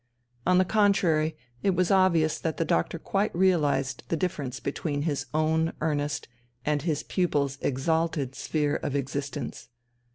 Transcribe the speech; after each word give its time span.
On 0.47 0.57
the 0.57 0.65
contrary, 0.65 1.37
it 1.61 1.75
was 1.75 1.91
obvious 1.91 2.39
that 2.39 2.57
the 2.57 2.65
doctor 2.65 2.97
quite 2.97 3.35
realized 3.35 4.01
the 4.07 4.17
difference 4.17 4.59
between 4.59 5.03
his 5.03 5.27
own 5.31 5.73
earnest, 5.79 6.27
and 6.65 6.81
his 6.81 7.03
pupil's 7.03 7.59
exalted, 7.61 8.33
sphere 8.33 8.77
of 8.77 8.95
existence. 8.95 9.69